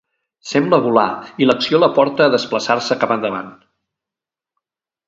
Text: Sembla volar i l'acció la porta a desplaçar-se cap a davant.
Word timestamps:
Sembla 0.51 0.79
volar 0.85 1.03
i 1.45 1.49
l'acció 1.49 1.83
la 1.83 1.91
porta 1.99 2.27
a 2.27 2.35
desplaçar-se 2.37 2.99
cap 3.05 3.15
a 3.19 3.21
davant. 3.29 3.57